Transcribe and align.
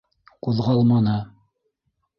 Ҡуҙғалманы. 0.47 1.15